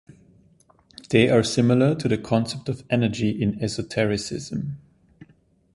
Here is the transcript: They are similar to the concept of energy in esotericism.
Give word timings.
They 1.11 1.29
are 1.29 1.43
similar 1.43 1.93
to 1.93 2.07
the 2.07 2.17
concept 2.17 2.69
of 2.69 2.83
energy 2.89 3.39
in 3.39 3.63
esotericism. 3.63 4.81